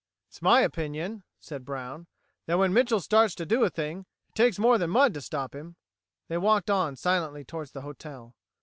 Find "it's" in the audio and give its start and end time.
0.29-0.41